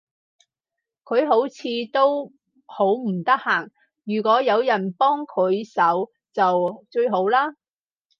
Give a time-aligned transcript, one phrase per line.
[1.03, 1.63] 佢好似
[1.93, 2.33] 都
[2.65, 3.69] 好唔得閒，
[4.03, 7.37] 如果有人幫佢手就最好嘞